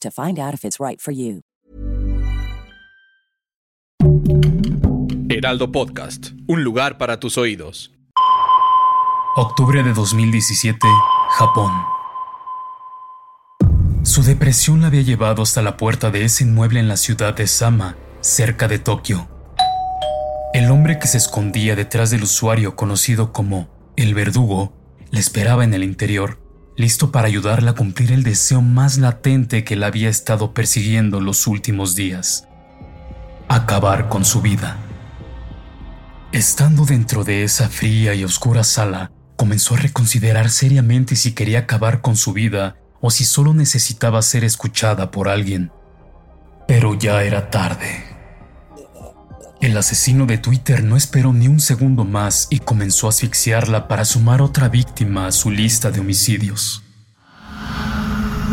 to 0.00 0.10
find 0.10 0.38
out 0.38 0.54
if 0.54 0.64
it's 0.64 0.78
right 0.80 1.00
for 1.00 1.12
you. 1.12 1.42
Heraldo 5.28 5.70
Podcast, 5.70 6.30
un 6.46 6.64
lugar 6.64 6.98
para 6.98 7.20
tus 7.20 7.36
oídos. 7.36 7.92
Octubre 9.36 9.82
de 9.82 9.92
2017, 9.92 10.78
Japón. 11.30 11.72
Su 14.02 14.22
depresión 14.22 14.80
la 14.80 14.86
había 14.86 15.02
llevado 15.02 15.42
hasta 15.42 15.60
la 15.62 15.76
puerta 15.76 16.10
de 16.10 16.24
ese 16.24 16.44
inmueble 16.44 16.80
en 16.80 16.88
la 16.88 16.96
ciudad 16.96 17.34
de 17.34 17.46
Sama, 17.46 17.96
cerca 18.20 18.68
de 18.68 18.78
Tokio. 18.78 19.28
El 20.54 20.70
hombre 20.70 20.98
que 20.98 21.06
se 21.06 21.18
escondía 21.18 21.76
detrás 21.76 22.10
del 22.10 22.22
usuario 22.22 22.76
conocido 22.76 23.32
como 23.32 23.68
el 23.96 24.14
verdugo 24.14 24.72
le 25.10 25.20
esperaba 25.20 25.64
en 25.64 25.74
el 25.74 25.84
interior 25.84 26.38
listo 26.76 27.10
para 27.10 27.26
ayudarla 27.26 27.72
a 27.72 27.74
cumplir 27.74 28.12
el 28.12 28.22
deseo 28.22 28.60
más 28.60 28.98
latente 28.98 29.64
que 29.64 29.76
la 29.76 29.86
había 29.86 30.08
estado 30.08 30.52
persiguiendo 30.52 31.20
los 31.20 31.46
últimos 31.46 31.94
días. 31.94 32.46
Acabar 33.48 34.08
con 34.08 34.24
su 34.24 34.42
vida. 34.42 34.76
Estando 36.32 36.84
dentro 36.84 37.24
de 37.24 37.44
esa 37.44 37.68
fría 37.68 38.14
y 38.14 38.24
oscura 38.24 38.64
sala, 38.64 39.10
comenzó 39.36 39.74
a 39.74 39.78
reconsiderar 39.78 40.50
seriamente 40.50 41.16
si 41.16 41.32
quería 41.32 41.60
acabar 41.60 42.00
con 42.00 42.16
su 42.16 42.32
vida 42.32 42.76
o 43.00 43.10
si 43.10 43.24
solo 43.24 43.54
necesitaba 43.54 44.20
ser 44.22 44.44
escuchada 44.44 45.10
por 45.10 45.28
alguien. 45.28 45.70
Pero 46.66 46.94
ya 46.94 47.22
era 47.22 47.50
tarde. 47.50 48.05
El 49.66 49.76
asesino 49.76 50.26
de 50.26 50.38
Twitter 50.38 50.84
no 50.84 50.96
esperó 50.96 51.32
ni 51.32 51.48
un 51.48 51.58
segundo 51.58 52.04
más 52.04 52.46
y 52.50 52.60
comenzó 52.60 53.08
a 53.08 53.10
asfixiarla 53.10 53.88
para 53.88 54.04
sumar 54.04 54.40
otra 54.40 54.68
víctima 54.68 55.26
a 55.26 55.32
su 55.32 55.50
lista 55.50 55.90
de 55.90 55.98
homicidios. 55.98 56.84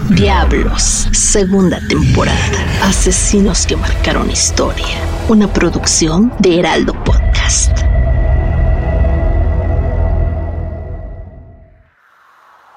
Diablos, 0.09 1.07
segunda 1.11 1.79
temporada. 1.87 2.39
Asesinos 2.81 3.67
que 3.67 3.77
marcaron 3.77 4.31
historia. 4.31 4.87
Una 5.29 5.53
producción 5.53 6.33
de 6.39 6.57
Heraldo 6.57 6.95
Podcast. 7.03 7.77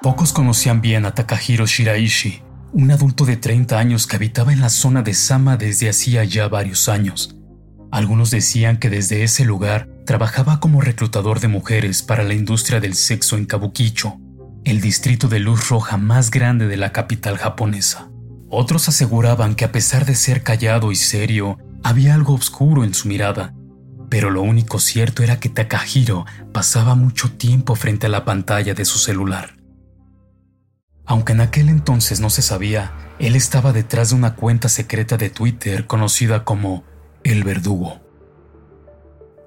Pocos 0.03 0.35
conocían 0.35 0.83
bien 0.83 1.07
a 1.07 1.15
Takahiro 1.15 1.65
Shiraishi, 1.65 2.43
un 2.75 2.91
adulto 2.91 3.25
de 3.25 3.39
30 3.39 3.79
años 3.79 4.07
que 4.07 4.17
habitaba 4.17 4.53
en 4.53 4.61
la 4.61 4.69
zona 4.69 5.01
de 5.01 5.15
Sama 5.15 5.57
desde 5.57 5.89
hacía 5.89 6.23
ya 6.25 6.49
varios 6.49 6.91
años. 6.91 7.36
Algunos 7.97 8.31
decían 8.31 8.77
que 8.77 8.91
desde 8.91 9.23
ese 9.25 9.47
lugar 9.47 9.89
trabajaba 10.05 10.61
como 10.61 10.83
reclutador 10.83 11.41
de 11.41 11.49
mujeres 11.49 12.03
para 12.03 12.25
la 12.25 12.35
industria 12.35 12.79
del 12.79 12.93
sexo 12.93 13.39
en 13.39 13.47
Kabukicho, 13.47 14.19
el 14.65 14.83
distrito 14.83 15.29
de 15.29 15.41
luz 15.41 15.71
roja 15.71 15.97
más 15.97 16.31
grande 16.31 16.67
de 16.67 16.77
la 16.77 16.93
capital 16.93 17.39
japonesa. 17.39 18.11
Otros 18.51 18.91
aseguraban 18.91 19.55
que 19.55 19.65
a 19.65 19.73
pesar 19.73 20.05
de 20.05 20.15
ser 20.15 20.43
callado 20.43 20.93
y 20.93 20.95
serio, 20.95 21.57
había 21.83 22.13
algo 22.13 22.35
oscuro 22.35 22.85
en 22.85 22.93
su 22.93 23.09
mirada, 23.09 23.55
pero 24.11 24.29
lo 24.29 24.43
único 24.43 24.79
cierto 24.79 25.23
era 25.23 25.41
que 25.41 25.49
Takahiro 25.49 26.27
pasaba 26.53 26.97
mucho 26.97 27.33
tiempo 27.33 27.77
frente 27.77 28.09
a 28.09 28.11
la 28.11 28.27
pantalla 28.27 28.75
de 28.75 28.85
su 28.85 28.99
celular. 28.99 29.57
Aunque 31.07 31.33
en 31.33 31.41
aquel 31.41 31.71
entonces 31.71 32.21
no 32.21 32.29
se 32.29 32.43
sabía, 32.43 32.93
él 33.19 33.37
estaba 33.37 33.73
detrás 33.73 34.11
de 34.11 34.17
una 34.17 34.35
cuenta 34.35 34.69
secreta 34.69 35.17
de 35.17 35.31
Twitter 35.31 35.87
conocida 35.87 36.45
como 36.45 36.85
el 37.33 37.43
verdugo. 37.43 38.01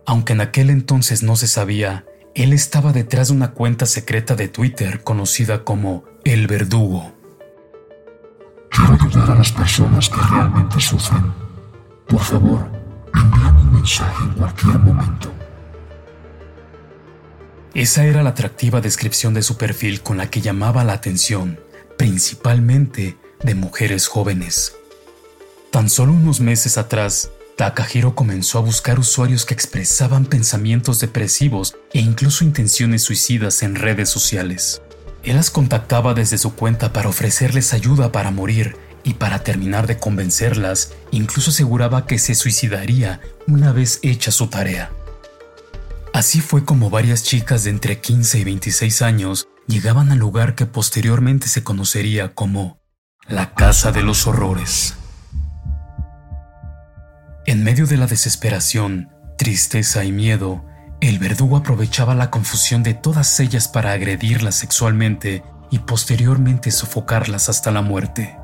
Aunque 0.06 0.34
en 0.34 0.42
aquel 0.42 0.70
entonces 0.70 1.24
no 1.24 1.36
se 1.36 1.48
sabía, 1.48 2.06
él 2.36 2.52
estaba 2.52 2.92
detrás 2.92 3.30
de 3.30 3.36
una 3.36 3.52
cuenta 3.52 3.86
secreta 3.86 4.36
de 4.36 4.48
Twitter 4.50 5.04
conocida 5.04 5.64
como 5.64 6.04
El 6.24 6.48
Verdugo. 6.48 7.14
Quiero 8.70 8.94
ayudar 8.94 9.32
a 9.32 9.36
las 9.36 9.52
personas 9.52 10.10
que 10.10 10.18
realmente 10.18 10.80
sufren. 10.80 11.32
Por 12.08 12.22
favor, 12.22 12.70
envíame 13.14 13.62
un 13.62 13.74
mensaje 13.74 14.24
en 14.24 14.32
cualquier 14.32 14.80
momento. 14.80 15.32
Esa 17.74 18.04
era 18.04 18.24
la 18.24 18.32
atractiva 18.32 18.82
descripción 18.82 19.34
de 19.34 19.42
su 19.42 19.58
perfil 19.58 20.02
con 20.02 20.18
la 20.18 20.30
que 20.30 20.42
llamaba 20.42 20.84
la 20.84 20.94
atención, 20.94 21.60
principalmente 21.98 23.18
de 23.44 23.56
mujeres 23.56 24.08
jóvenes. 24.08 24.76
Tan 25.72 25.90
solo 25.90 26.14
unos 26.14 26.42
meses 26.42 26.78
atrás, 26.78 27.32
Takahiro 27.60 28.16
comenzó 28.16 28.58
a 28.58 28.62
buscar 28.62 29.00
usuarios 29.00 29.44
que 29.44 29.54
expresaban 29.54 30.26
pensamientos 30.26 31.02
depresivos 31.02 31.76
e 31.92 32.00
incluso 32.00 32.46
intenciones 32.46 33.04
suicidas 33.04 33.64
en 33.64 33.76
redes 33.76 34.08
sociales. 34.08 34.82
Él 35.24 35.36
las 35.36 35.50
contactaba 35.50 36.14
desde 36.14 36.38
su 36.38 36.56
cuenta 36.56 36.94
para 36.94 37.10
ofrecerles 37.10 37.74
ayuda 37.74 38.14
para 38.14 38.32
morir 38.32 38.78
y 39.04 39.16
para 39.16 39.44
terminar 39.44 39.88
de 39.88 39.98
convencerlas, 39.98 40.94
incluso 41.12 41.50
aseguraba 41.50 42.08
que 42.08 42.18
se 42.18 42.34
suicidaría 42.34 43.20
una 43.46 43.74
vez 43.74 44.00
hecha 44.04 44.32
su 44.32 44.48
tarea. 44.48 44.90
Así 46.14 46.40
fue 46.40 46.64
como 46.64 46.90
varias 46.90 47.24
chicas 47.24 47.66
de 47.66 47.72
entre 47.72 48.00
15 48.00 48.40
y 48.40 48.44
26 48.46 49.02
años 49.02 49.50
llegaban 49.68 50.14
al 50.14 50.20
lugar 50.20 50.56
que 50.56 50.66
posteriormente 50.66 51.50
se 51.50 51.62
conocería 51.62 52.34
como 52.34 52.80
la 53.28 53.54
Casa 53.54 53.92
de 53.92 54.02
los 54.02 54.28
Horrores. 54.28 54.96
En 57.50 57.64
medio 57.64 57.88
de 57.88 57.98
la 57.98 58.06
desesperación, 58.06 59.10
tristeza 59.36 60.04
y 60.04 60.12
miedo, 60.12 60.64
el 61.02 61.18
verdugo 61.18 61.58
aprovechaba 61.58 62.14
la 62.14 62.30
confusión 62.30 62.84
de 62.84 62.94
todas 62.94 63.40
ellas 63.40 63.68
para 63.68 63.92
agredirlas 63.92 64.54
sexualmente 64.54 65.42
y 65.72 65.80
posteriormente 65.80 66.70
sofocarlas 66.70 67.50
hasta 67.50 67.72
la 67.72 67.82
muerte. 67.82 68.38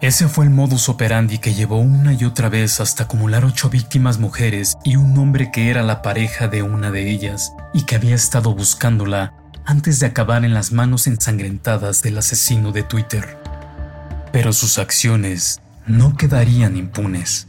Ese 0.00 0.26
fue 0.26 0.46
el 0.46 0.52
modus 0.52 0.88
operandi 0.88 1.36
que 1.36 1.52
llevó 1.52 1.80
una 1.80 2.14
y 2.14 2.24
otra 2.24 2.48
vez 2.48 2.80
hasta 2.80 3.04
acumular 3.04 3.44
ocho 3.44 3.68
víctimas 3.68 4.18
mujeres 4.18 4.72
y 4.84 4.96
un 4.96 5.18
hombre 5.18 5.50
que 5.52 5.68
era 5.68 5.82
la 5.82 6.00
pareja 6.00 6.48
de 6.48 6.62
una 6.62 6.90
de 6.90 7.10
ellas 7.10 7.52
y 7.74 7.82
que 7.82 7.96
había 7.96 8.14
estado 8.14 8.54
buscándola 8.54 9.34
antes 9.66 10.00
de 10.00 10.06
acabar 10.06 10.46
en 10.46 10.54
las 10.54 10.72
manos 10.72 11.06
ensangrentadas 11.06 12.00
del 12.00 12.16
asesino 12.16 12.72
de 12.72 12.84
Twitter. 12.84 13.36
Pero 14.32 14.54
sus 14.54 14.78
acciones 14.78 15.60
no 15.86 16.16
quedarían 16.16 16.78
impunes. 16.78 17.48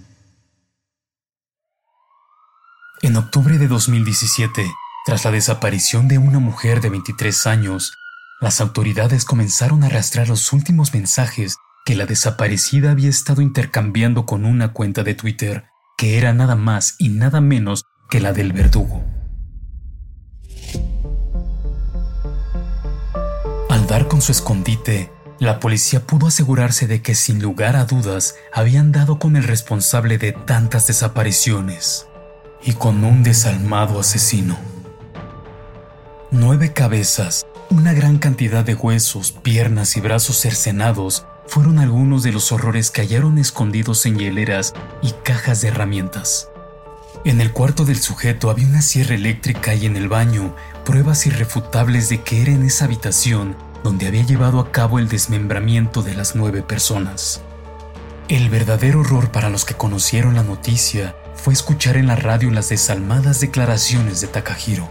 En 3.03 3.15
octubre 3.15 3.59
de 3.59 3.67
2017, 3.67 4.73
tras 5.05 5.23
la 5.23 5.29
desaparición 5.29 6.07
de 6.07 6.17
una 6.17 6.39
mujer 6.39 6.81
de 6.81 6.89
23 6.89 7.45
años, 7.45 7.93
las 8.41 8.59
autoridades 8.59 9.23
comenzaron 9.23 9.83
a 9.83 9.85
arrastrar 9.85 10.29
los 10.29 10.51
últimos 10.51 10.95
mensajes 10.95 11.57
que 11.85 11.93
la 11.93 12.07
desaparecida 12.07 12.89
había 12.89 13.09
estado 13.09 13.43
intercambiando 13.43 14.25
con 14.25 14.45
una 14.45 14.73
cuenta 14.73 15.03
de 15.03 15.13
Twitter, 15.13 15.65
que 15.95 16.17
era 16.17 16.33
nada 16.33 16.55
más 16.55 16.95
y 16.97 17.09
nada 17.09 17.39
menos 17.39 17.83
que 18.09 18.19
la 18.19 18.33
del 18.33 18.51
verdugo. 18.51 19.05
Al 23.69 23.85
dar 23.85 24.07
con 24.07 24.21
su 24.21 24.31
escondite, 24.31 25.11
la 25.37 25.59
policía 25.59 26.07
pudo 26.07 26.25
asegurarse 26.25 26.87
de 26.87 27.03
que 27.03 27.13
sin 27.13 27.43
lugar 27.43 27.75
a 27.75 27.85
dudas 27.85 28.33
habían 28.51 28.91
dado 28.91 29.19
con 29.19 29.35
el 29.35 29.43
responsable 29.43 30.17
de 30.17 30.31
tantas 30.31 30.87
desapariciones 30.87 32.07
y 32.63 32.73
con 32.73 33.03
un 33.03 33.23
desalmado 33.23 33.99
asesino. 33.99 34.57
Nueve 36.31 36.73
cabezas, 36.73 37.45
una 37.69 37.93
gran 37.93 38.17
cantidad 38.17 38.65
de 38.65 38.75
huesos, 38.75 39.31
piernas 39.31 39.97
y 39.97 40.01
brazos 40.01 40.37
cercenados 40.37 41.25
fueron 41.47 41.79
algunos 41.79 42.23
de 42.23 42.31
los 42.31 42.51
horrores 42.51 42.91
que 42.91 43.01
hallaron 43.01 43.37
escondidos 43.37 44.05
en 44.05 44.19
hieleras 44.19 44.73
y 45.01 45.11
cajas 45.23 45.61
de 45.61 45.69
herramientas. 45.69 46.49
En 47.25 47.41
el 47.41 47.51
cuarto 47.51 47.83
del 47.85 47.99
sujeto 47.99 48.49
había 48.49 48.67
una 48.67 48.81
sierra 48.81 49.15
eléctrica 49.15 49.73
y 49.73 49.85
en 49.85 49.95
el 49.95 50.07
baño 50.07 50.55
pruebas 50.85 51.25
irrefutables 51.25 52.09
de 52.09 52.21
que 52.21 52.41
era 52.41 52.51
en 52.51 52.63
esa 52.63 52.85
habitación 52.85 53.55
donde 53.83 54.07
había 54.07 54.23
llevado 54.23 54.59
a 54.59 54.71
cabo 54.71 54.99
el 54.99 55.07
desmembramiento 55.07 56.03
de 56.03 56.13
las 56.13 56.35
nueve 56.35 56.61
personas. 56.61 57.41
El 58.27 58.49
verdadero 58.49 59.01
horror 59.01 59.31
para 59.31 59.49
los 59.49 59.65
que 59.65 59.73
conocieron 59.73 60.35
la 60.35 60.43
noticia 60.43 61.15
fue 61.37 61.53
escuchar 61.53 61.95
en 61.95 62.07
la 62.07 62.15
radio 62.15 62.51
las 62.51 62.69
desalmadas 62.69 63.39
declaraciones 63.39 64.19
de 64.19 64.27
Takahiro. 64.27 64.89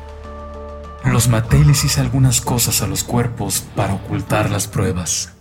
Los 1.05 1.29
maté 1.29 1.59
y 1.59 1.65
les 1.65 1.85
hice 1.85 2.01
algunas 2.01 2.41
cosas 2.41 2.81
a 2.83 2.87
los 2.87 3.05
cuerpos 3.05 3.65
para 3.75 3.95
ocultar 3.95 4.51
las 4.51 4.67
pruebas. 4.67 5.33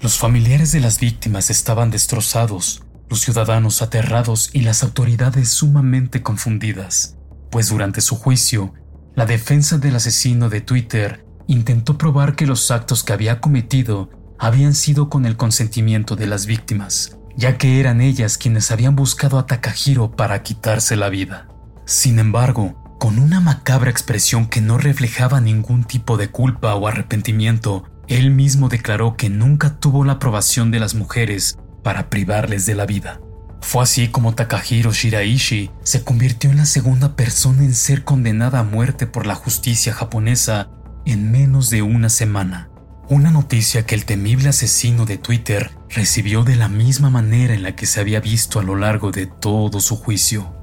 Los 0.00 0.18
familiares 0.18 0.72
de 0.72 0.80
las 0.80 0.98
víctimas 0.98 1.50
estaban 1.50 1.90
destrozados, 1.90 2.82
los 3.08 3.20
ciudadanos 3.20 3.82
aterrados 3.82 4.50
y 4.52 4.62
las 4.62 4.82
autoridades 4.82 5.50
sumamente 5.50 6.22
confundidas, 6.22 7.16
pues 7.50 7.68
durante 7.68 8.00
su 8.00 8.16
juicio, 8.16 8.72
la 9.14 9.26
defensa 9.26 9.78
del 9.78 9.96
asesino 9.96 10.48
de 10.48 10.60
Twitter 10.60 11.26
intentó 11.46 11.98
probar 11.98 12.36
que 12.36 12.46
los 12.46 12.70
actos 12.70 13.04
que 13.04 13.12
había 13.12 13.40
cometido 13.40 14.10
habían 14.38 14.74
sido 14.74 15.10
con 15.10 15.26
el 15.26 15.36
consentimiento 15.36 16.16
de 16.16 16.26
las 16.26 16.46
víctimas, 16.46 17.18
ya 17.36 17.58
que 17.58 17.80
eran 17.80 18.00
ellas 18.00 18.38
quienes 18.38 18.70
habían 18.70 18.96
buscado 18.96 19.38
a 19.38 19.46
Takahiro 19.46 20.10
para 20.10 20.42
quitarse 20.42 20.96
la 20.96 21.08
vida. 21.08 21.48
Sin 21.86 22.18
embargo, 22.18 22.80
con 22.98 23.18
una 23.18 23.40
macabra 23.40 23.90
expresión 23.90 24.46
que 24.46 24.60
no 24.60 24.78
reflejaba 24.78 25.40
ningún 25.40 25.84
tipo 25.84 26.16
de 26.16 26.28
culpa 26.28 26.74
o 26.74 26.86
arrepentimiento, 26.86 27.84
él 28.08 28.30
mismo 28.30 28.68
declaró 28.68 29.16
que 29.16 29.30
nunca 29.30 29.78
tuvo 29.78 30.04
la 30.04 30.14
aprobación 30.14 30.70
de 30.70 30.80
las 30.80 30.94
mujeres 30.94 31.58
para 31.82 32.10
privarles 32.10 32.66
de 32.66 32.74
la 32.74 32.86
vida. 32.86 33.20
Fue 33.60 33.82
así 33.82 34.08
como 34.08 34.34
Takahiro 34.34 34.92
Shiraishi 34.92 35.70
se 35.82 36.02
convirtió 36.02 36.50
en 36.50 36.56
la 36.56 36.64
segunda 36.64 37.14
persona 37.14 37.62
en 37.62 37.74
ser 37.74 38.04
condenada 38.04 38.60
a 38.60 38.64
muerte 38.64 39.06
por 39.06 39.26
la 39.26 39.34
justicia 39.34 39.92
japonesa 39.92 40.70
en 41.04 41.30
menos 41.30 41.70
de 41.70 41.82
una 41.82 42.08
semana. 42.08 42.69
Una 43.10 43.32
noticia 43.32 43.84
que 43.84 43.96
el 43.96 44.04
temible 44.04 44.50
asesino 44.50 45.04
de 45.04 45.18
Twitter 45.18 45.72
recibió 45.88 46.44
de 46.44 46.54
la 46.54 46.68
misma 46.68 47.10
manera 47.10 47.54
en 47.54 47.64
la 47.64 47.74
que 47.74 47.84
se 47.84 47.98
había 47.98 48.20
visto 48.20 48.60
a 48.60 48.62
lo 48.62 48.76
largo 48.76 49.10
de 49.10 49.26
todo 49.26 49.80
su 49.80 49.96
juicio, 49.96 50.54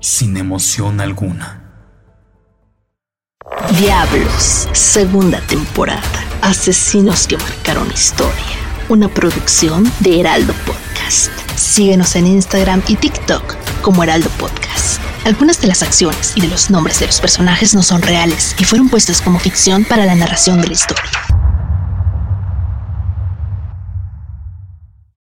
sin 0.00 0.36
emoción 0.36 1.00
alguna. 1.00 1.64
Diablos, 3.80 4.68
segunda 4.70 5.40
temporada. 5.40 6.24
Asesinos 6.40 7.26
que 7.26 7.36
marcaron 7.36 7.90
historia. 7.90 8.32
Una 8.88 9.08
producción 9.08 9.90
de 9.98 10.20
Heraldo 10.20 10.54
Podcast. 10.64 11.32
Síguenos 11.56 12.14
en 12.14 12.28
Instagram 12.28 12.80
y 12.86 12.94
TikTok 12.94 13.56
como 13.82 14.04
Heraldo 14.04 14.30
Podcast. 14.38 15.00
Algunas 15.24 15.60
de 15.60 15.66
las 15.66 15.82
acciones 15.82 16.32
y 16.36 16.42
de 16.42 16.48
los 16.48 16.70
nombres 16.70 17.00
de 17.00 17.06
los 17.06 17.20
personajes 17.20 17.74
no 17.74 17.82
son 17.82 18.02
reales 18.02 18.54
y 18.60 18.62
fueron 18.62 18.88
puestos 18.88 19.20
como 19.20 19.40
ficción 19.40 19.84
para 19.84 20.06
la 20.06 20.14
narración 20.14 20.60
de 20.60 20.68
la 20.68 20.74
historia. 20.74 21.19